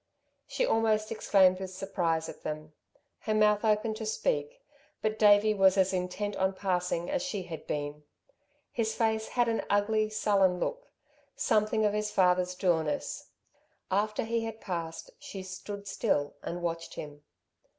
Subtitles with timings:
[0.47, 2.73] She almost exclaimed with surprise at them.
[3.19, 4.59] Her mouth opened to speak.
[5.03, 8.01] But Davey was as intent on passing as she had been.
[8.71, 10.89] His face had an ugly, sullen look,
[11.35, 13.29] something of his father's dourness.
[13.91, 17.21] After he had passed she stood still and watched him.